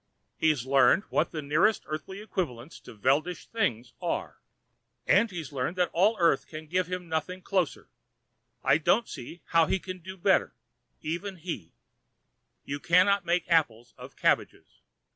[0.35, 4.41] He's learned what the nearest Earthly equivalents to Veldish things are.
[5.05, 7.87] And he's learned that all Earth can give him nothing closer.
[8.63, 10.55] I don't see how he could do better.
[11.03, 11.75] Even he.
[12.65, 14.81] You cannot make apples of cabbages.